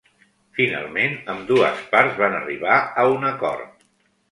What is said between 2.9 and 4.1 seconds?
a un acord.